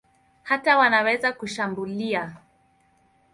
Hata 0.43 0.77
wanaweza 0.77 1.33
kushambulia. 1.33 2.31